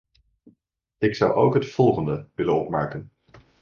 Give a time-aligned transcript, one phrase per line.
[0.97, 3.11] Ik zou ook het volgende willen opmerken.